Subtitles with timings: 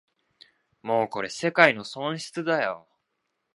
[0.81, 2.87] もうこれ世界の損失だよ